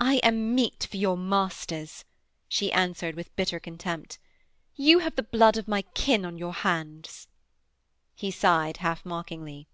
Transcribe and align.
'I 0.00 0.14
am 0.22 0.54
meat 0.54 0.86
for 0.90 0.96
your 0.96 1.18
masters,' 1.18 2.06
she 2.48 2.72
answered 2.72 3.14
with 3.14 3.36
bitter 3.36 3.60
contempt. 3.60 4.18
'You 4.74 5.00
have 5.00 5.16
the 5.16 5.22
blood 5.22 5.58
of 5.58 5.68
my 5.68 5.82
kin 5.92 6.24
on 6.24 6.38
your 6.38 6.54
hands.' 6.54 7.28
He 8.14 8.30
sighed, 8.30 8.78
half 8.78 9.04
mockingly. 9.04 9.68